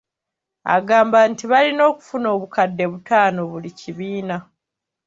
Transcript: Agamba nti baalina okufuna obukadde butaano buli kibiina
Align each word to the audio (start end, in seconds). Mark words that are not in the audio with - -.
Agamba 0.75 1.17
nti 1.31 1.43
baalina 1.51 1.83
okufuna 1.91 2.27
obukadde 2.35 2.83
butaano 2.91 3.39
buli 3.51 3.69
kibiina 3.79 4.37